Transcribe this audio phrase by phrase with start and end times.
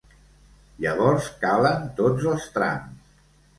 [0.85, 3.15] Llavors calen tots els trams.